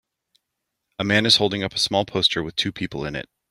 A 0.97 1.03
man 1.03 1.27
is 1.27 1.35
holding 1.37 1.61
up 1.61 1.75
a 1.75 1.77
small 1.77 2.05
poster 2.05 2.41
with 2.41 2.55
two 2.55 2.71
people 2.71 3.05
in 3.05 3.15
it. 3.15 3.29